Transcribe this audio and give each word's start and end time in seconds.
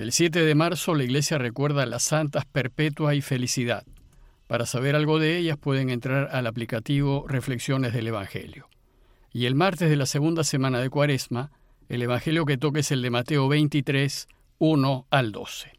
El 0.00 0.12
7 0.12 0.46
de 0.46 0.54
marzo 0.54 0.94
la 0.94 1.04
iglesia 1.04 1.36
recuerda 1.36 1.84
las 1.84 2.04
santas 2.04 2.46
perpetua 2.46 3.14
y 3.14 3.20
felicidad. 3.20 3.84
Para 4.46 4.64
saber 4.64 4.96
algo 4.96 5.18
de 5.18 5.36
ellas 5.36 5.58
pueden 5.58 5.90
entrar 5.90 6.30
al 6.32 6.46
aplicativo 6.46 7.26
Reflexiones 7.28 7.92
del 7.92 8.06
Evangelio. 8.06 8.70
Y 9.30 9.44
el 9.44 9.54
martes 9.54 9.90
de 9.90 9.96
la 9.96 10.06
segunda 10.06 10.42
semana 10.42 10.80
de 10.80 10.88
Cuaresma, 10.88 11.50
el 11.90 12.00
Evangelio 12.00 12.46
que 12.46 12.56
toca 12.56 12.80
es 12.80 12.90
el 12.92 13.02
de 13.02 13.10
Mateo 13.10 13.46
23, 13.46 14.26
1 14.56 15.06
al 15.10 15.32
12. 15.32 15.70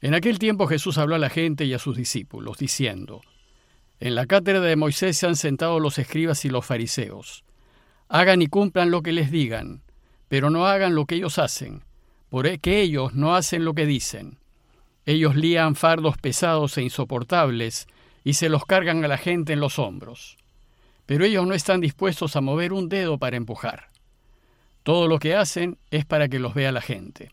En 0.00 0.14
aquel 0.14 0.40
tiempo 0.40 0.66
Jesús 0.66 0.98
habló 0.98 1.14
a 1.14 1.18
la 1.18 1.30
gente 1.30 1.66
y 1.66 1.74
a 1.74 1.78
sus 1.78 1.96
discípulos, 1.96 2.58
diciendo, 2.58 3.20
En 4.00 4.16
la 4.16 4.26
cátedra 4.26 4.60
de 4.62 4.74
Moisés 4.74 5.16
se 5.16 5.28
han 5.28 5.36
sentado 5.36 5.78
los 5.78 5.98
escribas 5.98 6.44
y 6.44 6.48
los 6.48 6.66
fariseos. 6.66 7.44
Hagan 8.08 8.42
y 8.42 8.48
cumplan 8.48 8.90
lo 8.90 9.02
que 9.02 9.12
les 9.12 9.30
digan, 9.30 9.82
pero 10.26 10.50
no 10.50 10.66
hagan 10.66 10.96
lo 10.96 11.06
que 11.06 11.14
ellos 11.14 11.38
hacen 11.38 11.86
porque 12.30 12.80
ellos 12.80 13.14
no 13.14 13.34
hacen 13.34 13.64
lo 13.64 13.74
que 13.74 13.86
dicen. 13.86 14.38
Ellos 15.06 15.36
lían 15.36 15.74
fardos 15.74 16.18
pesados 16.18 16.76
e 16.76 16.82
insoportables 16.82 17.86
y 18.24 18.34
se 18.34 18.48
los 18.48 18.66
cargan 18.66 19.04
a 19.04 19.08
la 19.08 19.16
gente 19.16 19.54
en 19.54 19.60
los 19.60 19.78
hombros. 19.78 20.36
Pero 21.06 21.24
ellos 21.24 21.46
no 21.46 21.54
están 21.54 21.80
dispuestos 21.80 22.36
a 22.36 22.42
mover 22.42 22.72
un 22.72 22.88
dedo 22.88 23.16
para 23.16 23.36
empujar. 23.36 23.88
Todo 24.82 25.08
lo 25.08 25.18
que 25.18 25.34
hacen 25.34 25.78
es 25.90 26.04
para 26.04 26.28
que 26.28 26.38
los 26.38 26.54
vea 26.54 26.72
la 26.72 26.82
gente. 26.82 27.32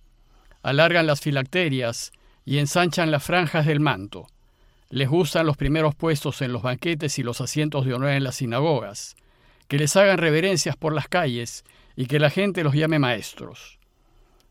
Alargan 0.62 1.08
las 1.08 1.22
filacterias 1.22 2.12
y 2.46 2.60
ensanchan 2.60 3.12
las 3.12 3.24
franjas 3.24 3.66
del 3.66 3.80
manto. 3.80 4.27
Les 4.90 5.10
gustan 5.10 5.46
los 5.46 5.58
primeros 5.58 5.96
puestos 5.96 6.41
en 6.41 6.54
los 6.54 6.62
banquetes 6.62 7.20
y 7.20 7.24
los 7.24 7.41
asientos 7.41 7.86
de 7.86 7.94
honor 7.94 8.12
en 8.12 8.24
las 8.24 8.36
sinagogas, 8.36 9.16
que 9.68 9.77
les 9.77 9.96
hagan 9.96 10.18
reverencias 10.18 10.77
por 10.77 10.94
las 10.94 11.08
calles 11.08 11.66
y 11.96 12.05
que 12.05 12.20
la 12.20 12.30
gente 12.30 12.64
los 12.64 12.74
llame 12.74 13.00
maestros. 13.00 13.80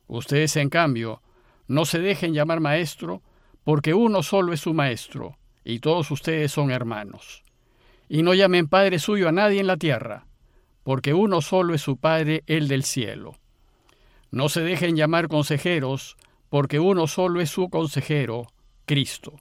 Ustedes, 0.07 0.57
en 0.57 0.69
cambio, 0.69 1.23
no 1.67 1.85
se 1.85 1.99
dejen 1.99 2.35
llamar 2.35 2.61
maestro, 2.61 3.23
porque 3.65 3.95
uno 3.95 4.23
solo 4.23 4.53
es 4.53 4.61
su 4.61 4.75
maestro, 4.75 5.39
y 5.65 5.79
todos 5.79 6.11
ustedes 6.11 6.53
son 6.53 6.71
hermanos. 6.71 7.43
Y 8.09 8.23
no 8.23 8.35
llamen 8.35 8.69
Padre 8.69 8.99
suyo 8.99 9.29
a 9.29 9.33
nadie 9.33 9.61
en 9.61 9.67
la 9.67 9.79
tierra, 9.79 10.27
porque 10.83 11.15
uno 11.15 11.41
solo 11.41 11.75
es 11.75 11.81
su 11.81 11.97
Padre, 11.97 12.45
el 12.47 12.69
del 12.69 12.85
cielo. 12.85 13.37
No 14.31 14.49
se 14.49 14.61
dejen 14.61 14.97
llamar 14.97 15.29
consejeros, 15.29 16.17
porque 16.51 16.79
uno 16.79 17.07
solo 17.07 17.41
es 17.41 17.51
su 17.51 17.71
consejero, 17.71 18.47
Cristo. 18.85 19.41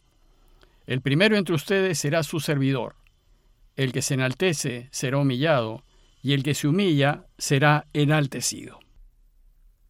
El 0.88 1.02
primero 1.02 1.36
entre 1.38 1.56
ustedes 1.56 2.00
será 2.00 2.24
su 2.24 2.40
servidor. 2.40 2.96
El 3.76 3.92
que 3.92 4.02
se 4.02 4.14
enaltece 4.14 4.88
será 4.92 5.18
humillado, 5.18 5.84
y 6.22 6.34
el 6.34 6.44
que 6.44 6.54
se 6.54 6.68
humilla 6.68 7.26
será 7.38 7.88
enaltecido. 7.92 8.83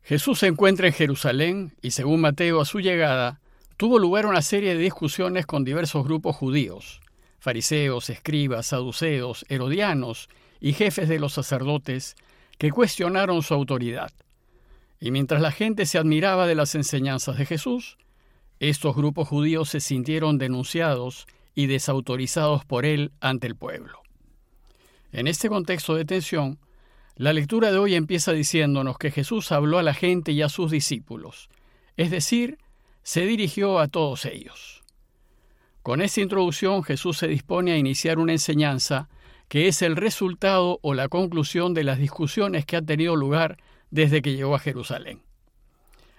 Jesús 0.04 0.40
se 0.40 0.48
encuentra 0.48 0.88
en 0.88 0.94
Jerusalén 0.94 1.73
y 1.82 1.92
según 1.92 2.20
Mateo 2.20 2.59
a 2.59 2.66
su 2.66 2.82
llegada, 2.82 3.40
tuvo 3.78 4.00
lugar 4.00 4.26
una 4.26 4.42
serie 4.42 4.76
de 4.76 4.82
discusiones 4.82 5.45
con 5.45 5.64
diversos 5.64 6.04
grupos 6.04 6.36
judíos, 6.36 7.00
fariseos, 7.40 8.10
escribas, 8.10 8.68
saduceos, 8.68 9.45
herodianos 9.48 10.28
y 10.60 10.73
jefes 10.73 11.08
de 11.08 11.20
los 11.20 11.34
sacerdotes, 11.34 12.16
que 12.58 12.70
cuestionaron 12.70 13.44
su 13.44 13.54
autoridad. 13.54 14.12
Y 15.00 15.12
mientras 15.12 15.42
la 15.42 15.52
gente 15.52 15.86
se 15.86 15.98
admiraba 15.98 16.48
de 16.48 16.56
las 16.56 16.76
enseñanzas 16.76 17.38
de 17.38 17.45
Jesús, 17.45 17.98
estos 18.60 18.95
grupos 18.95 19.30
judíos 19.30 19.70
se 19.70 19.80
sintieron 19.80 20.38
denunciados 20.38 21.28
y 21.56 21.67
desautorizados 21.67 22.66
por 22.66 22.86
él 22.86 23.12
ante 23.22 23.48
el 23.48 23.56
pueblo. 23.56 24.02
En 25.14 25.28
este 25.28 25.48
contexto 25.48 25.95
de 25.95 26.06
tensión, 26.06 26.60
la 27.16 27.33
lectura 27.33 27.72
de 27.72 27.78
hoy 27.78 27.95
empieza 27.95 28.31
diciéndonos 28.31 28.97
que 28.97 29.11
Jesús 29.11 29.52
habló 29.52 29.78
a 29.78 29.83
la 29.83 29.94
gente 29.94 30.31
y 30.31 30.42
a 30.42 30.50
sus 30.50 30.72
discípulos, 30.72 31.50
es 31.95 32.09
decir, 32.09 32.58
se 33.03 33.25
dirigió 33.25 33.80
a 33.80 33.88
todos 33.88 34.25
ellos. 34.25 34.83
Con 35.83 36.02
esta 36.02 36.22
introducción 36.22 36.83
Jesús 36.83 37.17
se 37.17 37.28
dispone 37.28 37.73
a 37.73 37.78
iniciar 37.78 38.17
una 38.17 38.31
enseñanza 38.31 39.10
que 39.48 39.67
es 39.67 39.82
el 39.82 39.95
resultado 39.95 40.80
o 40.82 40.93
la 40.93 41.10
conclusión 41.10 41.73
de 41.73 41.83
las 41.83 41.99
discusiones 41.99 42.65
que 42.65 42.77
han 42.77 42.86
tenido 42.86 43.15
lugar 43.15 43.58
desde 43.92 44.21
que 44.21 44.33
llegó 44.33 44.55
a 44.55 44.59
Jerusalén. 44.59 45.21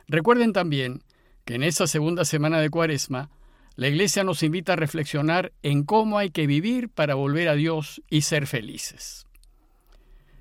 Recuerden 0.07 0.53
también 0.53 1.03
que 1.45 1.57
en 1.57 1.65
esa 1.65 1.87
segunda 1.87 2.25
semana 2.25 2.61
de 2.61 2.71
Cuaresma, 2.71 3.31
la 3.75 3.89
Iglesia 3.89 4.23
nos 4.23 4.45
invita 4.45 4.75
a 4.75 4.77
reflexionar 4.77 5.53
en 5.63 5.83
cómo 5.83 6.19
hay 6.19 6.31
que 6.31 6.47
vivir 6.47 6.89
para 6.89 7.17
volver 7.17 7.49
a 7.49 7.55
Dios 7.55 8.03
y 8.09 8.21
ser 8.21 8.47
felices. 8.47 9.27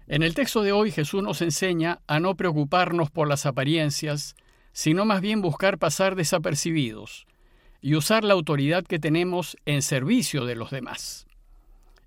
En 0.08 0.22
el 0.22 0.34
texto 0.34 0.64
de 0.64 0.74
hoy 0.74 0.92
Jesús 0.92 1.24
nos 1.24 1.42
enseña 1.42 2.00
a 2.08 2.20
no 2.20 2.36
preocuparnos 2.36 3.10
por 3.10 3.30
las 3.30 3.46
apariencias, 3.46 4.36
sino 4.74 5.06
más 5.06 5.22
bien 5.22 5.42
buscar 5.42 5.78
pasar 5.78 6.16
desapercibidos 6.16 7.26
y 7.82 7.96
usar 7.96 8.24
la 8.24 8.34
autoridad 8.34 8.84
que 8.84 9.00
tenemos 9.00 9.56
en 9.66 9.82
servicio 9.82 10.46
de 10.46 10.56
los 10.56 10.72
demás. 10.72 11.26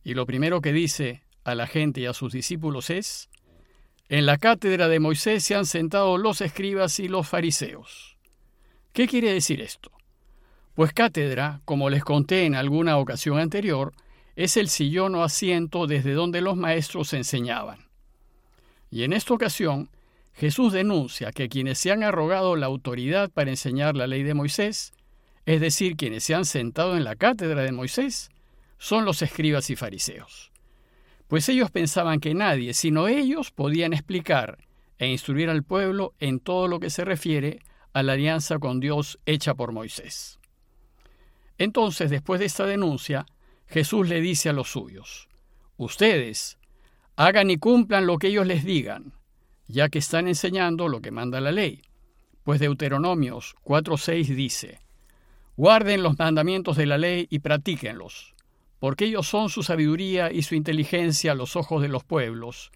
Y 0.04 0.14
lo 0.14 0.26
primero 0.26 0.60
que 0.60 0.72
dice 0.72 1.22
a 1.44 1.54
la 1.54 1.66
gente 1.66 2.02
y 2.02 2.06
a 2.06 2.12
sus 2.12 2.32
discípulos 2.32 2.90
es, 2.90 3.30
en 4.08 4.26
la 4.26 4.36
cátedra 4.36 4.88
de 4.88 5.00
Moisés 5.00 5.42
se 5.44 5.54
han 5.54 5.66
sentado 5.66 6.18
los 6.18 6.40
escribas 6.40 7.00
y 7.00 7.08
los 7.08 7.26
fariseos. 7.26 8.16
¿Qué 8.92 9.08
quiere 9.08 9.32
decir 9.32 9.60
esto? 9.60 9.90
Pues 10.74 10.92
cátedra, 10.92 11.62
como 11.64 11.88
les 11.88 12.04
conté 12.04 12.44
en 12.44 12.54
alguna 12.54 12.98
ocasión 12.98 13.38
anterior, 13.38 13.94
es 14.36 14.58
el 14.58 14.68
sillón 14.68 15.14
o 15.14 15.24
asiento 15.24 15.86
desde 15.86 16.12
donde 16.12 16.42
los 16.42 16.56
maestros 16.56 17.14
enseñaban. 17.14 17.85
Y 18.90 19.02
en 19.02 19.12
esta 19.12 19.34
ocasión, 19.34 19.90
Jesús 20.34 20.72
denuncia 20.72 21.32
que 21.32 21.48
quienes 21.48 21.78
se 21.78 21.92
han 21.92 22.02
arrogado 22.02 22.56
la 22.56 22.66
autoridad 22.66 23.30
para 23.30 23.50
enseñar 23.50 23.96
la 23.96 24.06
ley 24.06 24.22
de 24.22 24.34
Moisés, 24.34 24.92
es 25.46 25.60
decir, 25.60 25.96
quienes 25.96 26.24
se 26.24 26.34
han 26.34 26.44
sentado 26.44 26.96
en 26.96 27.04
la 27.04 27.16
cátedra 27.16 27.62
de 27.62 27.72
Moisés, 27.72 28.30
son 28.78 29.04
los 29.04 29.22
escribas 29.22 29.70
y 29.70 29.76
fariseos. 29.76 30.52
Pues 31.28 31.48
ellos 31.48 31.70
pensaban 31.70 32.20
que 32.20 32.34
nadie, 32.34 32.74
sino 32.74 33.08
ellos, 33.08 33.50
podían 33.50 33.92
explicar 33.92 34.58
e 34.98 35.08
instruir 35.08 35.50
al 35.50 35.62
pueblo 35.62 36.14
en 36.20 36.40
todo 36.40 36.68
lo 36.68 36.80
que 36.80 36.90
se 36.90 37.04
refiere 37.04 37.60
a 37.92 38.02
la 38.02 38.12
alianza 38.12 38.58
con 38.58 38.80
Dios 38.80 39.18
hecha 39.26 39.54
por 39.54 39.72
Moisés. 39.72 40.38
Entonces, 41.58 42.10
después 42.10 42.40
de 42.40 42.46
esta 42.46 42.66
denuncia, 42.66 43.26
Jesús 43.66 44.08
le 44.08 44.20
dice 44.20 44.50
a 44.50 44.52
los 44.52 44.70
suyos, 44.70 45.28
Ustedes, 45.78 46.58
Hagan 47.16 47.50
y 47.50 47.56
cumplan 47.56 48.06
lo 48.06 48.18
que 48.18 48.28
ellos 48.28 48.46
les 48.46 48.62
digan, 48.62 49.14
ya 49.68 49.88
que 49.88 49.98
están 49.98 50.28
enseñando 50.28 50.88
lo 50.88 51.00
que 51.00 51.10
manda 51.10 51.40
la 51.40 51.50
ley. 51.50 51.80
Pues 52.42 52.60
Deuteronomios 52.60 53.56
4.6 53.64 54.34
dice, 54.34 54.80
Guarden 55.56 56.02
los 56.02 56.18
mandamientos 56.18 56.76
de 56.76 56.84
la 56.84 56.98
ley 56.98 57.26
y 57.30 57.38
practíquenlos, 57.38 58.34
porque 58.78 59.06
ellos 59.06 59.26
son 59.26 59.48
su 59.48 59.62
sabiduría 59.62 60.30
y 60.30 60.42
su 60.42 60.54
inteligencia 60.54 61.32
a 61.32 61.34
los 61.34 61.56
ojos 61.56 61.80
de 61.80 61.88
los 61.88 62.04
pueblos, 62.04 62.70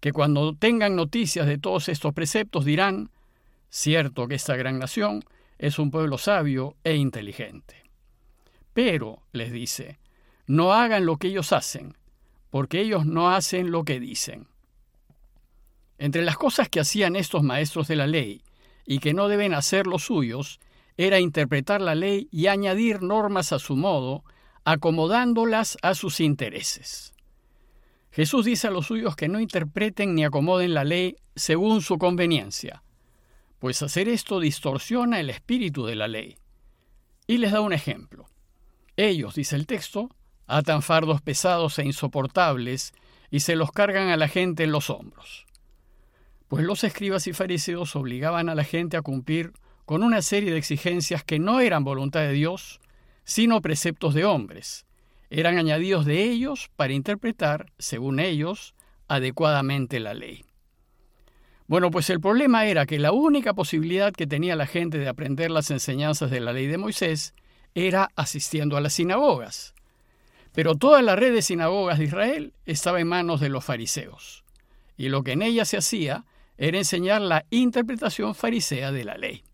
que 0.00 0.12
cuando 0.12 0.54
tengan 0.54 0.94
noticias 0.94 1.46
de 1.46 1.56
todos 1.56 1.88
estos 1.88 2.12
preceptos 2.12 2.66
dirán, 2.66 3.10
cierto 3.70 4.28
que 4.28 4.34
esta 4.34 4.56
gran 4.56 4.78
nación 4.78 5.24
es 5.56 5.78
un 5.78 5.90
pueblo 5.90 6.18
sabio 6.18 6.76
e 6.84 6.96
inteligente. 6.96 7.82
Pero, 8.74 9.22
les 9.32 9.50
dice, 9.52 9.98
no 10.46 10.74
hagan 10.74 11.06
lo 11.06 11.16
que 11.16 11.28
ellos 11.28 11.54
hacen, 11.54 11.96
porque 12.50 12.80
ellos 12.80 13.06
no 13.06 13.30
hacen 13.30 13.70
lo 13.70 13.84
que 13.84 14.00
dicen. 14.00 14.48
Entre 15.98 16.22
las 16.22 16.36
cosas 16.36 16.68
que 16.68 16.80
hacían 16.80 17.16
estos 17.16 17.42
maestros 17.42 17.88
de 17.88 17.96
la 17.96 18.06
ley 18.06 18.42
y 18.84 18.98
que 18.98 19.14
no 19.14 19.28
deben 19.28 19.54
hacer 19.54 19.86
los 19.86 20.04
suyos, 20.04 20.60
era 20.96 21.20
interpretar 21.20 21.80
la 21.80 21.94
ley 21.94 22.28
y 22.30 22.46
añadir 22.46 23.02
normas 23.02 23.52
a 23.52 23.58
su 23.58 23.76
modo, 23.76 24.24
acomodándolas 24.64 25.76
a 25.82 25.94
sus 25.94 26.20
intereses. 26.20 27.14
Jesús 28.10 28.46
dice 28.46 28.68
a 28.68 28.70
los 28.70 28.86
suyos 28.86 29.14
que 29.14 29.28
no 29.28 29.40
interpreten 29.40 30.14
ni 30.14 30.24
acomoden 30.24 30.72
la 30.72 30.84
ley 30.84 31.16
según 31.34 31.82
su 31.82 31.98
conveniencia, 31.98 32.82
pues 33.58 33.82
hacer 33.82 34.08
esto 34.08 34.40
distorsiona 34.40 35.20
el 35.20 35.28
espíritu 35.28 35.84
de 35.84 35.96
la 35.96 36.08
ley. 36.08 36.38
Y 37.26 37.38
les 37.38 37.52
da 37.52 37.60
un 37.60 37.72
ejemplo. 37.72 38.26
Ellos, 38.96 39.34
dice 39.34 39.56
el 39.56 39.66
texto, 39.66 40.10
atan 40.46 40.82
fardos 40.82 41.20
pesados 41.22 41.78
e 41.78 41.84
insoportables 41.84 42.92
y 43.30 43.40
se 43.40 43.56
los 43.56 43.72
cargan 43.72 44.08
a 44.08 44.16
la 44.16 44.28
gente 44.28 44.64
en 44.64 44.72
los 44.72 44.90
hombros. 44.90 45.46
Pues 46.48 46.64
los 46.64 46.84
escribas 46.84 47.26
y 47.26 47.32
fariseos 47.32 47.96
obligaban 47.96 48.48
a 48.48 48.54
la 48.54 48.64
gente 48.64 48.96
a 48.96 49.02
cumplir 49.02 49.52
con 49.84 50.02
una 50.02 50.22
serie 50.22 50.52
de 50.52 50.58
exigencias 50.58 51.24
que 51.24 51.38
no 51.38 51.60
eran 51.60 51.84
voluntad 51.84 52.20
de 52.20 52.32
Dios, 52.32 52.80
sino 53.24 53.60
preceptos 53.60 54.14
de 54.14 54.24
hombres. 54.24 54.86
Eran 55.30 55.58
añadidos 55.58 56.04
de 56.06 56.22
ellos 56.22 56.70
para 56.76 56.92
interpretar, 56.92 57.72
según 57.78 58.20
ellos, 58.20 58.74
adecuadamente 59.08 59.98
la 60.00 60.14
ley. 60.14 60.44
Bueno, 61.68 61.90
pues 61.90 62.10
el 62.10 62.20
problema 62.20 62.66
era 62.66 62.86
que 62.86 63.00
la 63.00 63.10
única 63.10 63.52
posibilidad 63.52 64.12
que 64.12 64.28
tenía 64.28 64.54
la 64.54 64.66
gente 64.66 64.98
de 64.98 65.08
aprender 65.08 65.50
las 65.50 65.70
enseñanzas 65.72 66.30
de 66.30 66.38
la 66.38 66.52
ley 66.52 66.68
de 66.68 66.78
Moisés 66.78 67.34
era 67.74 68.10
asistiendo 68.14 68.76
a 68.76 68.80
las 68.80 68.94
sinagogas. 68.94 69.74
Pero 70.56 70.74
toda 70.74 71.02
la 71.02 71.16
red 71.16 71.34
de 71.34 71.42
sinagogas 71.42 71.98
de 71.98 72.06
Israel 72.06 72.54
estaba 72.64 72.98
en 72.98 73.08
manos 73.08 73.40
de 73.40 73.50
los 73.50 73.62
fariseos, 73.62 74.42
y 74.96 75.10
lo 75.10 75.22
que 75.22 75.32
en 75.32 75.42
ella 75.42 75.66
se 75.66 75.76
hacía 75.76 76.24
era 76.56 76.78
enseñar 76.78 77.20
la 77.20 77.44
interpretación 77.50 78.34
farisea 78.34 78.90
de 78.90 79.04
la 79.04 79.18
ley. 79.18 79.44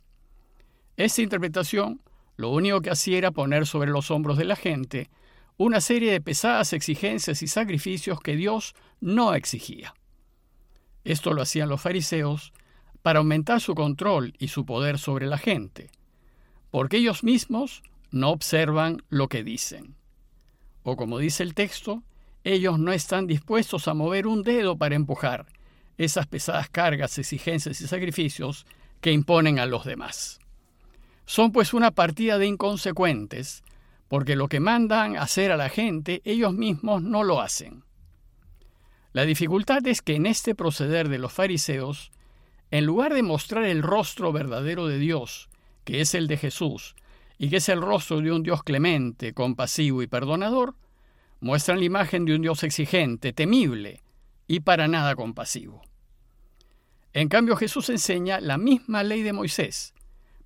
Esta 0.97 1.21
interpretación 1.21 2.01
lo 2.37 2.51
único 2.51 2.81
que 2.83 2.91
hacía 2.91 3.19
era 3.19 3.33
poner 3.33 3.67
sobre 3.67 3.91
los 3.91 4.13
hombros 4.13 4.39
de 4.39 4.45
la 4.45 4.55
gente 4.55 5.11
una 5.57 5.81
serie 5.81 6.13
de 6.13 6.21
pesadas 6.21 6.73
exigencias 6.73 7.43
y 7.43 7.49
sacrificios 7.49 8.21
que 8.21 8.37
Dios 8.37 8.77
no 9.01 9.35
exigía. 9.35 9.95
Esto 11.03 11.33
lo 11.33 11.43
hacían 11.43 11.69
los 11.69 11.81
fariseos 11.81 12.53
para 13.03 13.19
aumentar 13.19 13.61
su 13.61 13.75
control 13.75 14.35
y 14.39 14.47
su 14.49 14.65
poder 14.65 15.01
sobre 15.01 15.27
la 15.27 15.39
gente, 15.39 15.91
porque 16.71 16.99
ellos 16.99 17.25
mismos 17.25 17.83
no 18.13 18.31
observan 18.31 19.03
lo 19.09 19.27
que 19.27 19.43
dicen. 19.43 19.97
O 20.83 20.97
como 20.97 21.19
dice 21.19 21.43
el 21.43 21.55
texto, 21.55 22.03
ellos 22.45 22.79
no 22.79 22.93
están 22.93 23.27
dispuestos 23.27 23.89
a 23.89 23.95
mover 23.95 24.27
un 24.27 24.43
dedo 24.43 24.77
para 24.77 24.97
empujar 24.97 25.47
esas 25.99 26.27
pesadas 26.27 26.69
cargas, 26.69 27.19
exigencias 27.19 27.81
y 27.81 27.87
sacrificios 27.87 28.67
que 29.01 29.13
imponen 29.13 29.59
a 29.59 29.67
los 29.67 29.85
demás. 29.85 30.41
Son 31.27 31.53
pues 31.53 31.73
una 31.75 31.91
partida 31.91 32.39
de 32.39 32.47
inconsecuentes, 32.47 33.63
porque 34.09 34.37
lo 34.37 34.49
que 34.49 34.61
mandan 34.61 35.17
hacer 35.17 35.53
a 35.53 35.57
la 35.57 35.69
gente 35.69 36.21
ellos 36.25 36.53
mismos 36.53 37.03
no 37.03 37.23
lo 37.23 37.41
hacen. 37.41 37.85
La 39.13 39.25
dificultad 39.25 39.87
es 39.87 40.03
que 40.03 40.17
en 40.17 40.27
este 40.27 40.55
proceder 40.55 41.09
de 41.09 41.19
los 41.19 41.33
fariseos, 41.33 42.11
en 42.71 42.87
lugar 42.87 43.15
de 43.15 43.23
mostrar 43.23 43.65
el 43.65 43.83
rostro 43.83 44.33
verdadero 44.33 44.87
de 44.87 44.99
Dios, 44.99 45.49
que 45.85 46.01
es 46.01 46.15
el 46.15 46.27
de 46.27 46.39
Jesús, 46.39 46.97
y 47.43 47.51
que 47.51 47.57
es 47.57 47.69
el 47.69 47.83
rostro 47.83 48.21
de 48.21 48.31
un 48.31 48.45
Dios 48.45 48.63
clemente, 48.63 49.35
compasivo 49.35 50.01
y 50.01 50.07
perdonador, 50.07 50.77
muestran 51.41 51.81
la 51.81 51.85
imagen 51.87 52.25
de 52.25 52.37
un 52.37 52.43
Dios 52.43 52.63
exigente, 52.63 53.33
temible 53.33 54.01
y 54.47 54.61
para 54.61 54.87
nada 54.87 55.17
compasivo. 55.17 55.83
En 57.13 57.29
cambio 57.29 57.57
Jesús 57.57 57.91
enseña 57.91 58.41
la 58.41 58.59
misma 58.59 59.03
ley 59.03 59.25
de 59.25 59.33
Moisés, 59.33 59.93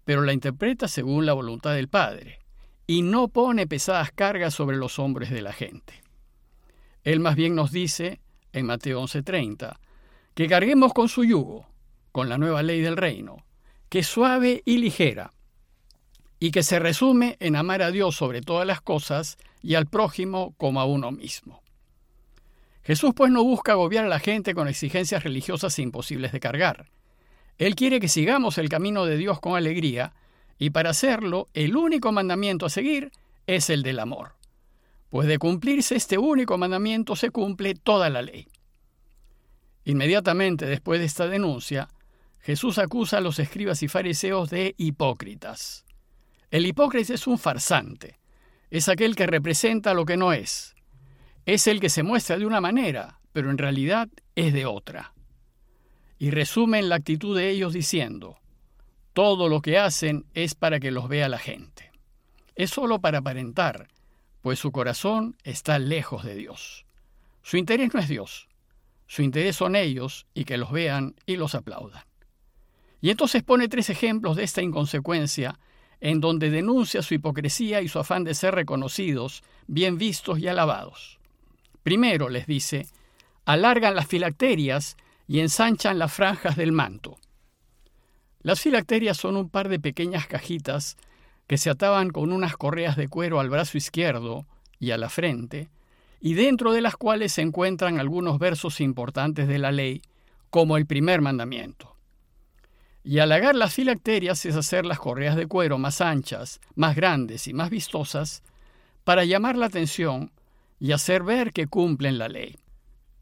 pero 0.07 0.23
la 0.23 0.33
interpreta 0.33 0.89
según 0.89 1.27
la 1.27 1.35
voluntad 1.35 1.75
del 1.75 1.89
Padre, 1.89 2.39
y 2.87 3.03
no 3.03 3.29
pone 3.29 3.67
pesadas 3.67 4.11
cargas 4.11 4.55
sobre 4.55 4.79
los 4.79 4.99
hombres 4.99 5.29
de 5.29 5.43
la 5.43 5.53
gente. 5.53 6.03
Él 7.05 7.21
más 7.21 7.37
bien 7.37 7.55
nos 7.55 7.73
dice, 7.73 8.23
en 8.55 8.65
Mateo 8.65 9.03
11:30, 9.03 9.79
que 10.35 10.49
carguemos 10.49 10.95
con 10.95 11.11
su 11.11 11.25
yugo, 11.25 11.67
con 12.11 12.31
la 12.31 12.39
nueva 12.39 12.63
ley 12.63 12.81
del 12.81 12.97
reino, 12.97 13.45
que 13.91 13.99
es 13.99 14.07
suave 14.07 14.63
y 14.65 14.79
ligera, 14.79 15.35
y 16.39 16.51
que 16.51 16.63
se 16.63 16.79
resume 16.79 17.37
en 17.41 17.57
amar 17.57 17.83
a 17.83 17.91
Dios 17.91 18.17
sobre 18.17 18.43
todas 18.43 18.67
las 18.67 18.81
cosas 18.81 19.39
y 19.63 19.75
al 19.75 19.87
prójimo 19.87 20.55
como 20.59 20.81
a 20.81 20.85
uno 20.85 21.11
mismo. 21.11 21.63
Jesús 22.83 23.13
pues 23.17 23.33
no 23.33 23.43
busca 23.43 23.73
agobiar 23.73 24.05
a 24.05 24.09
la 24.09 24.21
gente 24.21 24.55
con 24.55 24.69
exigencias 24.69 25.25
religiosas 25.25 25.79
imposibles 25.79 26.33
de 26.33 26.41
cargar. 26.41 26.91
Él 27.59 27.75
quiere 27.75 28.01
que 28.01 28.09
sigamos 28.09 28.59
el 28.59 28.69
camino 28.69 29.07
de 29.07 29.17
Dios 29.17 29.41
con 29.41 29.57
alegría, 29.57 30.13
y 30.59 30.71
para 30.71 30.91
hacerlo 30.91 31.49
el 31.55 31.77
único 31.77 32.13
mandamiento 32.13 32.67
a 32.67 32.71
seguir 32.71 33.11
es 33.47 33.71
el 33.71 33.83
del 33.83 33.99
amor. 33.99 34.35
Pues 35.11 35.27
de 35.27 35.39
cumplirse 35.39 35.97
este 35.97 36.19
único 36.19 36.59
mandamiento 36.59 37.17
se 37.17 37.31
cumple 37.31 37.75
toda 37.75 38.11
la 38.11 38.23
ley. 38.23 38.47
Inmediatamente 39.85 40.67
después 40.67 41.01
de 41.01 41.07
esta 41.07 41.27
denuncia, 41.29 41.89
Jesús 42.41 42.79
acusa 42.79 43.19
a 43.19 43.21
los 43.21 43.39
escribas 43.39 43.83
y 43.83 43.89
fariseos 43.89 44.51
de 44.51 44.75
hipócritas. 44.79 45.86
El 46.57 46.65
hipócrita 46.65 47.13
es 47.13 47.27
un 47.27 47.39
farsante, 47.39 48.19
es 48.71 48.89
aquel 48.89 49.15
que 49.15 49.27
representa 49.27 49.93
lo 49.93 50.07
que 50.07 50.17
no 50.17 50.33
es. 50.33 50.75
Es 51.45 51.67
el 51.67 51.81
que 51.81 51.91
se 51.91 52.03
muestra 52.03 52.39
de 52.39 52.47
una 52.47 52.63
manera, 52.63 53.21
pero 53.35 53.51
en 53.51 53.59
realidad 53.59 54.09
es 54.35 54.55
de 54.55 54.65
otra. 54.65 55.13
Y 56.19 56.31
resumen 56.31 56.89
la 56.89 56.95
actitud 56.95 57.37
de 57.37 57.51
ellos 57.51 57.75
diciendo, 57.75 58.39
todo 59.13 59.51
lo 59.51 59.61
que 59.61 59.77
hacen 59.77 60.25
es 60.33 60.55
para 60.55 60.81
que 60.81 60.91
los 60.91 61.11
vea 61.11 61.29
la 61.29 61.37
gente. 61.37 61.93
Es 62.55 62.71
solo 62.71 63.03
para 63.03 63.19
aparentar, 63.19 63.89
pues 64.41 64.59
su 64.59 64.73
corazón 64.73 65.37
está 65.45 65.79
lejos 65.79 66.25
de 66.25 66.37
Dios. 66.37 66.87
Su 67.43 67.59
interés 67.59 67.93
no 67.93 68.01
es 68.01 68.09
Dios, 68.09 68.49
su 69.07 69.21
interés 69.21 69.57
son 69.57 69.77
ellos 69.77 70.27
y 70.33 70.47
que 70.47 70.57
los 70.57 70.73
vean 70.73 71.17
y 71.27 71.37
los 71.37 71.55
aplaudan. 71.55 72.05
Y 73.03 73.11
entonces 73.11 73.43
pone 73.43 73.69
tres 73.69 73.91
ejemplos 73.91 74.37
de 74.37 74.45
esta 74.45 74.63
inconsecuencia 74.63 75.61
en 76.01 76.21
donde 76.21 76.51
denuncia 76.51 77.03
su 77.03 77.15
hipocresía 77.15 77.81
y 77.81 77.89
su 77.89 77.99
afán 77.99 78.25
de 78.25 78.35
ser 78.35 78.55
reconocidos, 78.55 79.43
bien 79.67 79.99
vistos 79.99 80.39
y 80.39 80.49
alabados. 80.49 81.19
Primero, 81.83 82.29
les 82.29 82.47
dice, 82.47 82.87
alargan 83.45 83.95
las 83.95 84.07
filacterias 84.07 84.97
y 85.27 85.41
ensanchan 85.41 85.99
las 85.99 86.13
franjas 86.13 86.57
del 86.57 86.73
manto. 86.73 87.17
Las 88.43 88.61
filacterias 88.61 89.17
son 89.17 89.37
un 89.37 89.49
par 89.49 89.69
de 89.69 89.81
pequeñas 89.81 90.27
cajitas 90.27 90.97
que 91.47 91.59
se 91.59 91.71
ataban 91.71 92.11
con 92.11 92.33
unas 92.33 92.57
correas 92.57 92.97
de 92.97 93.09
cuero 93.09 93.41
al 93.41 93.51
brazo 93.51 93.79
izquierdo 93.79 94.47
y 94.79 94.91
a 94.91 94.99
la 94.99 95.09
frente, 95.09 95.69
y 96.21 96.35
dentro 96.35 96.73
de 96.73 96.81
las 96.81 96.97
cuales 96.97 97.33
se 97.33 97.43
encuentran 97.43 97.99
algunos 97.99 98.39
versos 98.39 98.81
importantes 98.81 99.49
de 99.49 99.59
la 99.59 99.73
ley, 99.73 100.03
como 100.51 100.77
el 100.77 100.87
primer 100.87 101.21
mandamiento. 101.21 101.96
Y 103.09 103.21
halagar 103.21 103.55
las 103.55 103.73
filacterias 103.73 104.45
es 104.47 104.57
hacer 104.57 104.85
las 104.85 104.99
correas 104.99 105.37
de 105.37 105.47
cuero 105.47 105.79
más 105.79 106.01
anchas, 106.01 106.61
más 106.75 106.97
grandes 106.97 107.47
y 107.47 107.55
más 107.55 107.71
vistosas 107.71 108.43
para 109.05 109.25
llamar 109.25 109.57
la 109.57 109.67
atención 109.67 110.33
y 110.81 110.91
hacer 110.91 111.23
ver 111.23 111.53
que 111.53 111.69
cumplen 111.69 112.19
la 112.19 112.27
ley. 112.27 112.57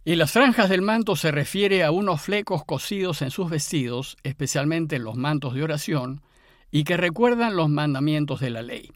Y 0.03 0.15
las 0.15 0.33
franjas 0.33 0.71
del 0.71 0.81
manto 0.81 1.17
se 1.17 1.31
refiere 1.31 1.85
a 1.85 1.91
unos 1.91 2.23
flecos 2.23 2.65
cosidos 2.65 3.21
en 3.21 3.31
sus 3.31 3.51
vestidos, 3.51 4.17
especialmente 4.23 4.97
en 4.97 5.05
los 5.05 5.17
mantos 5.17 5.53
de 5.53 5.63
oración, 5.63 6.23
y 6.71 6.85
que 6.85 6.97
recuerdan 6.97 7.55
los 7.55 7.69
mandamientos 7.69 8.41
de 8.41 8.49
la 8.49 8.63
ley. 8.63 8.91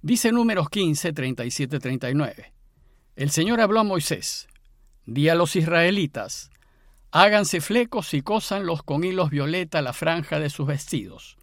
Dice 0.00 0.32
números 0.32 0.70
15, 0.70 1.12
37, 1.12 1.78
39. 1.78 2.52
El 3.16 3.30
Señor 3.30 3.60
habló 3.60 3.80
a 3.80 3.84
Moisés, 3.84 4.48
di 5.04 5.28
a 5.28 5.34
los 5.34 5.56
israelitas, 5.56 6.50
Háganse 7.12 7.60
flecos 7.60 8.14
y 8.14 8.22
cósanlos 8.22 8.84
con 8.84 9.02
hilos 9.02 9.30
violeta 9.30 9.82
la 9.82 9.92
franja 9.92 10.38
de 10.38 10.48
sus 10.48 10.68
vestidos, 10.68 11.36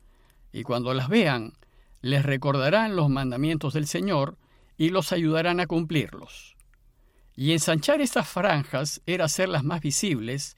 y 0.53 0.63
cuando 0.63 0.93
las 0.93 1.09
vean, 1.09 1.57
les 2.01 2.23
recordarán 2.23 2.95
los 2.95 3.09
mandamientos 3.09 3.73
del 3.73 3.85
Señor 3.85 4.37
y 4.77 4.91
los 4.91 5.11
ayudarán 5.11 5.59
a 5.59 5.67
cumplirlos. 5.67 6.55
Y 7.35 7.51
ensanchar 7.51 7.99
estas 7.99 8.29
franjas 8.29 9.01
era 9.05 9.25
hacerlas 9.25 9.65
más 9.65 9.81
visibles 9.81 10.55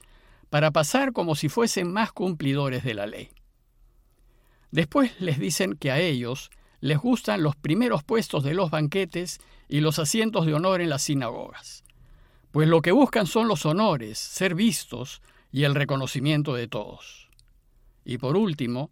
para 0.48 0.70
pasar 0.70 1.12
como 1.12 1.34
si 1.34 1.48
fuesen 1.48 1.92
más 1.92 2.12
cumplidores 2.12 2.84
de 2.84 2.94
la 2.94 3.06
ley. 3.06 3.30
Después 4.70 5.20
les 5.20 5.40
dicen 5.40 5.74
que 5.74 5.90
a 5.90 5.98
ellos 5.98 6.50
les 6.78 6.98
gustan 6.98 7.42
los 7.42 7.56
primeros 7.56 8.04
puestos 8.04 8.44
de 8.44 8.54
los 8.54 8.70
banquetes 8.70 9.40
y 9.68 9.80
los 9.80 9.98
asientos 9.98 10.46
de 10.46 10.54
honor 10.54 10.80
en 10.80 10.88
las 10.88 11.02
sinagogas 11.02 11.82
pues 12.52 12.68
lo 12.68 12.82
que 12.82 12.92
buscan 12.92 13.26
son 13.26 13.46
los 13.48 13.64
honores, 13.64 14.18
ser 14.18 14.54
vistos 14.54 15.22
y 15.52 15.64
el 15.64 15.74
reconocimiento 15.74 16.54
de 16.54 16.66
todos. 16.66 17.28
Y 18.04 18.18
por 18.18 18.36
último, 18.36 18.90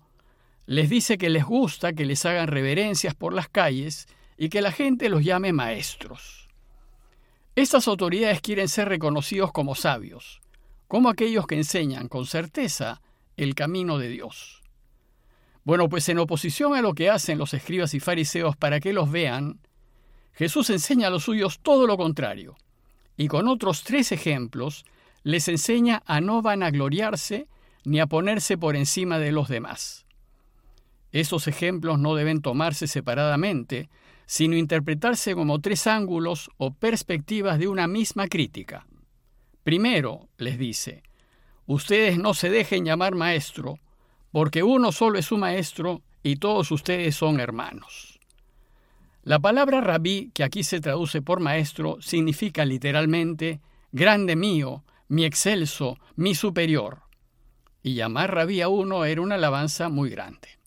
les 0.67 0.89
dice 0.89 1.19
que 1.19 1.31
les 1.31 1.45
gusta 1.45 1.93
que 1.93 2.05
les 2.05 2.25
hagan 2.25 2.47
reverencias 2.47 3.15
por 3.15 3.33
las 3.33 3.49
calles 3.49 4.07
y 4.37 4.49
que 4.49 4.63
la 4.63 4.71
gente 4.71 5.09
los 5.09 5.25
llame 5.25 5.53
maestros. 5.53 6.49
Estas 7.57 7.89
autoridades 7.89 8.41
quieren 8.41 8.69
ser 8.69 8.89
reconocidos 8.89 9.51
como 9.51 9.75
sabios, 9.75 10.41
como 10.87 11.09
aquellos 11.09 11.47
que 11.47 11.57
enseñan 11.57 12.07
con 12.07 12.27
certeza 12.27 13.03
el 13.37 13.57
camino 13.57 13.99
de 13.99 14.09
Dios. 14.09 14.63
Bueno, 15.65 15.89
pues 15.89 16.09
en 16.09 16.19
oposición 16.19 16.75
a 16.75 16.83
lo 16.83 16.95
que 16.95 17.11
hacen 17.11 17.39
los 17.39 17.55
escribas 17.55 17.93
y 17.95 18.01
fariseos 18.01 18.57
para 18.57 18.79
que 18.79 18.93
los 18.93 19.11
vean, 19.11 19.61
Jesús 20.33 20.71
enseña 20.71 21.09
a 21.09 21.11
los 21.11 21.25
suyos 21.25 21.59
todo 21.61 21.89
lo 21.89 21.97
contrario 21.97 22.57
y 23.19 23.29
con 23.29 23.49
otros 23.49 23.83
tres 23.83 24.13
ejemplos 24.13 24.87
les 25.25 25.49
enseña 25.49 26.03
a 26.07 26.23
no 26.23 26.41
vanagloriarse 26.41 27.49
ni 27.85 28.01
a 28.01 28.07
ponerse 28.07 28.57
por 28.57 28.77
encima 28.77 29.19
de 29.19 29.33
los 29.33 29.49
demás. 29.49 30.07
Esos 31.11 31.49
ejemplos 31.49 31.99
no 31.99 32.15
deben 32.15 32.41
tomarse 32.41 32.87
separadamente, 32.87 33.91
sino 34.25 34.57
interpretarse 34.57 35.35
como 35.35 35.61
tres 35.61 35.87
ángulos 35.87 36.51
o 36.59 36.73
perspectivas 36.73 37.59
de 37.59 37.67
una 37.67 37.89
misma 37.89 38.29
crítica. 38.29 38.87
Primero, 39.65 40.29
les 40.37 40.59
dice, 40.59 41.03
ustedes 41.67 42.19
no 42.19 42.35
se 42.35 42.51
dejen 42.51 42.85
llamar 42.85 43.15
maestro, 43.17 43.81
porque 44.31 44.63
uno 44.63 44.93
solo 44.93 45.19
es 45.19 45.27
su 45.27 45.39
maestro 45.39 46.03
y 46.23 46.37
todos 46.37 46.71
ustedes 46.71 47.17
son 47.17 47.41
hermanos. 47.41 48.18
La 49.23 49.39
palabra 49.39 49.81
rabí, 49.81 50.31
que 50.33 50.45
aquí 50.45 50.63
se 50.63 50.81
traduce 50.81 51.23
por 51.23 51.41
maestro, 51.41 51.99
significa 52.01 52.65
literalmente 52.65 53.61
grande 53.93 54.37
mío, 54.37 54.85
mi 55.09 55.25
excelso, 55.25 55.99
mi 56.17 56.35
superior. 56.35 57.03
Y 57.83 57.95
llamar 57.95 58.35
rabí 58.35 58.61
a 58.61 58.69
uno 58.69 59.05
era 59.05 59.21
una 59.21 59.37
alabanza 59.37 59.89
muy 59.89 60.11
grande. 60.11 60.59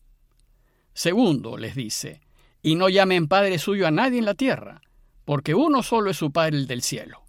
Segundo, 0.93 1.58
les 1.58 1.75
dice, 1.75 2.22
y 2.62 2.75
no 2.75 2.89
llamen 2.89 3.27
padre 3.27 3.58
suyo 3.58 3.88
a 3.88 3.91
nadie 3.91 4.20
en 4.20 4.25
la 4.25 4.34
tierra, 4.34 4.81
porque 5.25 5.55
uno 5.55 5.84
solo 5.84 6.12
es 6.12 6.17
su 6.17 6.31
Padre 6.31 6.58
el 6.58 6.67
del 6.67 6.81
cielo. 6.81 7.24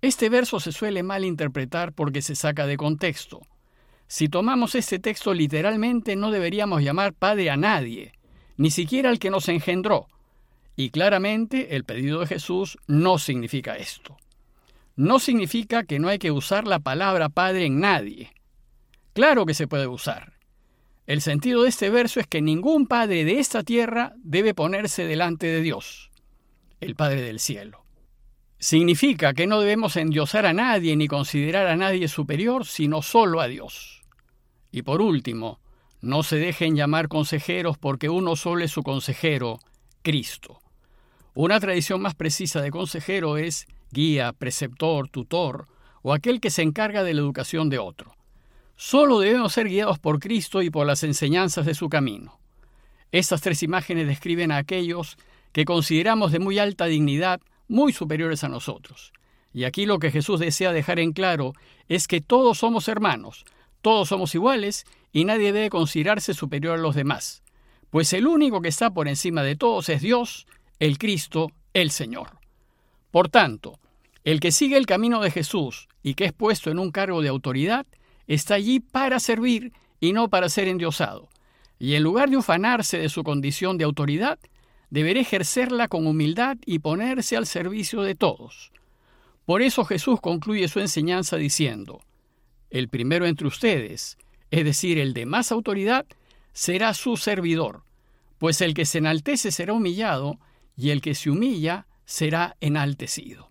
Este 0.00 0.28
verso 0.28 0.60
se 0.60 0.72
suele 0.72 1.02
mal 1.02 1.24
interpretar 1.24 1.92
porque 1.92 2.22
se 2.22 2.34
saca 2.34 2.66
de 2.66 2.76
contexto, 2.76 3.40
Si 4.06 4.28
tomamos 4.28 4.74
este 4.74 4.98
texto 4.98 5.32
literalmente, 5.32 6.16
no 6.16 6.30
deberíamos 6.30 6.82
llamar 6.82 7.14
Padre 7.14 7.50
a 7.50 7.56
nadie, 7.56 8.12
ni 8.62 8.70
siquiera 8.70 9.10
al 9.10 9.18
que 9.18 9.30
nos 9.30 9.48
engendró. 9.48 10.06
Y 10.76 10.90
claramente 10.90 11.74
el 11.74 11.82
pedido 11.82 12.20
de 12.20 12.28
Jesús 12.28 12.78
no 12.86 13.18
significa 13.18 13.76
esto. 13.76 14.16
No 14.94 15.18
significa 15.18 15.82
que 15.82 15.98
no 15.98 16.06
hay 16.06 16.20
que 16.20 16.30
usar 16.30 16.68
la 16.68 16.78
palabra 16.78 17.28
Padre 17.28 17.66
en 17.66 17.80
nadie. 17.80 18.30
Claro 19.14 19.46
que 19.46 19.54
se 19.54 19.66
puede 19.66 19.88
usar. 19.88 20.34
El 21.08 21.22
sentido 21.22 21.64
de 21.64 21.70
este 21.70 21.90
verso 21.90 22.20
es 22.20 22.28
que 22.28 22.40
ningún 22.40 22.86
padre 22.86 23.24
de 23.24 23.40
esta 23.40 23.64
tierra 23.64 24.12
debe 24.22 24.54
ponerse 24.54 25.04
delante 25.06 25.48
de 25.48 25.60
Dios, 25.60 26.12
el 26.78 26.94
Padre 26.94 27.20
del 27.22 27.40
cielo. 27.40 27.84
Significa 28.60 29.34
que 29.34 29.48
no 29.48 29.58
debemos 29.58 29.96
endiosar 29.96 30.46
a 30.46 30.52
nadie 30.52 30.94
ni 30.94 31.08
considerar 31.08 31.66
a 31.66 31.74
nadie 31.74 32.06
superior, 32.06 32.64
sino 32.64 33.02
solo 33.02 33.40
a 33.40 33.48
Dios. 33.48 34.02
Y 34.70 34.82
por 34.82 35.02
último, 35.02 35.58
no 36.02 36.24
se 36.24 36.36
dejen 36.36 36.76
llamar 36.76 37.08
consejeros 37.08 37.78
porque 37.78 38.08
uno 38.08 38.36
solo 38.36 38.64
es 38.64 38.72
su 38.72 38.82
consejero, 38.82 39.60
Cristo. 40.02 40.60
Una 41.34 41.58
tradición 41.60 42.02
más 42.02 42.14
precisa 42.14 42.60
de 42.60 42.70
consejero 42.70 43.38
es 43.38 43.66
guía, 43.92 44.32
preceptor, 44.32 45.08
tutor 45.08 45.68
o 46.02 46.12
aquel 46.12 46.40
que 46.40 46.50
se 46.50 46.62
encarga 46.62 47.04
de 47.04 47.14
la 47.14 47.20
educación 47.20 47.70
de 47.70 47.78
otro. 47.78 48.16
Solo 48.76 49.20
debemos 49.20 49.52
ser 49.52 49.68
guiados 49.68 50.00
por 50.00 50.18
Cristo 50.18 50.60
y 50.60 50.70
por 50.70 50.86
las 50.86 51.04
enseñanzas 51.04 51.64
de 51.64 51.74
su 51.74 51.88
camino. 51.88 52.40
Estas 53.12 53.40
tres 53.40 53.62
imágenes 53.62 54.08
describen 54.08 54.50
a 54.50 54.56
aquellos 54.56 55.16
que 55.52 55.64
consideramos 55.64 56.32
de 56.32 56.40
muy 56.40 56.58
alta 56.58 56.86
dignidad, 56.86 57.40
muy 57.68 57.92
superiores 57.92 58.42
a 58.42 58.48
nosotros. 58.48 59.12
Y 59.52 59.64
aquí 59.64 59.86
lo 59.86 59.98
que 59.98 60.10
Jesús 60.10 60.40
desea 60.40 60.72
dejar 60.72 60.98
en 60.98 61.12
claro 61.12 61.52
es 61.88 62.08
que 62.08 62.20
todos 62.20 62.58
somos 62.58 62.88
hermanos, 62.88 63.44
todos 63.82 64.08
somos 64.08 64.34
iguales 64.34 64.84
y 65.12 65.24
nadie 65.24 65.52
debe 65.52 65.70
considerarse 65.70 66.34
superior 66.34 66.78
a 66.78 66.82
los 66.82 66.94
demás, 66.94 67.42
pues 67.90 68.12
el 68.14 68.26
único 68.26 68.62
que 68.62 68.68
está 68.68 68.90
por 68.90 69.08
encima 69.08 69.42
de 69.42 69.56
todos 69.56 69.88
es 69.88 70.00
Dios, 70.00 70.46
el 70.78 70.98
Cristo, 70.98 71.52
el 71.74 71.90
Señor. 71.90 72.38
Por 73.10 73.28
tanto, 73.28 73.78
el 74.24 74.40
que 74.40 74.52
sigue 74.52 74.76
el 74.76 74.86
camino 74.86 75.20
de 75.20 75.30
Jesús 75.30 75.88
y 76.02 76.14
que 76.14 76.24
es 76.24 76.32
puesto 76.32 76.70
en 76.70 76.78
un 76.78 76.90
cargo 76.90 77.20
de 77.22 77.28
autoridad, 77.28 77.86
está 78.26 78.54
allí 78.54 78.80
para 78.80 79.20
servir 79.20 79.72
y 80.00 80.12
no 80.12 80.28
para 80.28 80.48
ser 80.48 80.68
endiosado. 80.68 81.28
Y 81.78 81.94
en 81.94 82.02
lugar 82.02 82.30
de 82.30 82.36
ufanarse 82.36 82.98
de 82.98 83.08
su 83.08 83.24
condición 83.24 83.76
de 83.76 83.84
autoridad, 83.84 84.38
deberá 84.90 85.20
ejercerla 85.20 85.88
con 85.88 86.06
humildad 86.06 86.56
y 86.64 86.78
ponerse 86.78 87.36
al 87.36 87.46
servicio 87.46 88.02
de 88.02 88.14
todos. 88.14 88.72
Por 89.44 89.62
eso 89.62 89.84
Jesús 89.84 90.20
concluye 90.20 90.68
su 90.68 90.80
enseñanza 90.80 91.36
diciendo, 91.36 92.00
El 92.70 92.88
primero 92.88 93.26
entre 93.26 93.48
ustedes, 93.48 94.16
es 94.52 94.64
decir, 94.64 94.98
el 94.98 95.14
de 95.14 95.26
más 95.26 95.50
autoridad, 95.50 96.06
será 96.52 96.92
su 96.92 97.16
servidor, 97.16 97.84
pues 98.38 98.60
el 98.60 98.74
que 98.74 98.84
se 98.84 98.98
enaltece 98.98 99.50
será 99.50 99.72
humillado, 99.72 100.38
y 100.76 100.90
el 100.90 101.00
que 101.00 101.14
se 101.14 101.30
humilla 101.30 101.86
será 102.04 102.56
enaltecido. 102.60 103.50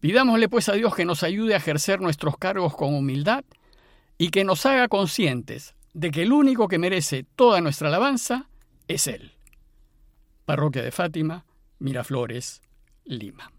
Pidámosle 0.00 0.48
pues 0.48 0.68
a 0.68 0.72
Dios 0.72 0.94
que 0.96 1.04
nos 1.04 1.22
ayude 1.22 1.54
a 1.54 1.58
ejercer 1.58 2.00
nuestros 2.00 2.36
cargos 2.36 2.76
con 2.76 2.92
humildad 2.92 3.44
y 4.18 4.30
que 4.30 4.44
nos 4.44 4.66
haga 4.66 4.88
conscientes 4.88 5.74
de 5.92 6.10
que 6.10 6.22
el 6.22 6.32
único 6.32 6.66
que 6.66 6.78
merece 6.78 7.24
toda 7.36 7.60
nuestra 7.60 7.88
alabanza 7.88 8.48
es 8.88 9.06
Él. 9.06 9.32
Parroquia 10.44 10.82
de 10.82 10.90
Fátima, 10.90 11.46
Miraflores, 11.78 12.62
Lima. 13.04 13.53